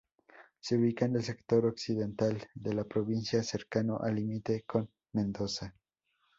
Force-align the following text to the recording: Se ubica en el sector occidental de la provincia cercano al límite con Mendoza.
Se 0.61 0.77
ubica 0.79 1.05
en 1.05 1.17
el 1.17 1.21
sector 1.23 1.63
occidental 1.67 2.41
de 2.55 2.73
la 2.73 2.85
provincia 2.85 3.43
cercano 3.43 3.99
al 3.99 4.15
límite 4.15 4.63
con 4.63 4.89
Mendoza. 5.13 5.75